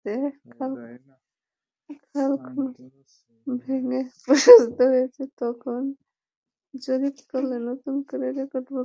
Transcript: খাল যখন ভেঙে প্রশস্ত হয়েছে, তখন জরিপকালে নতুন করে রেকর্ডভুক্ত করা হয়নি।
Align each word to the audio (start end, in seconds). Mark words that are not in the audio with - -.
খাল 0.51 0.71
যখন 2.15 2.65
ভেঙে 3.47 4.01
প্রশস্ত 4.23 4.77
হয়েছে, 4.91 5.23
তখন 5.37 5.81
জরিপকালে 6.73 7.57
নতুন 7.69 7.95
করে 8.09 8.27
রেকর্ডভুক্ত 8.31 8.69
করা 8.69 8.71
হয়নি। 8.71 8.79